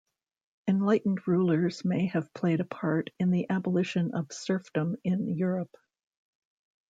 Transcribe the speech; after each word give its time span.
Enlightened 0.67 1.27
rulers 1.27 1.85
may 1.85 2.07
have 2.07 2.33
played 2.33 2.59
a 2.59 2.65
part 2.65 3.11
in 3.19 3.29
the 3.29 3.47
abolition 3.51 4.15
of 4.15 4.33
serfdom 4.33 4.95
in 5.03 5.27
Europe. 5.29 5.77